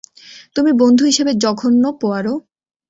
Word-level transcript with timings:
তুমি 0.55 0.71
বন্ধু 0.81 1.03
হিসেবে 1.05 1.31
জঘন্য, 1.43 1.83
পোয়ারো! 2.01 2.33